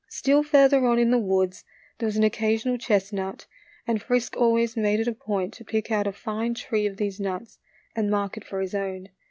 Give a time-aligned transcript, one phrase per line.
[0.09, 1.63] Still further on in the woods
[1.99, 3.45] there was an occasional chestnut,
[3.85, 7.19] and Frisk always made it a point to pick out a fine tree of these
[7.19, 7.59] nuts
[7.95, 9.09] and mark it for his own.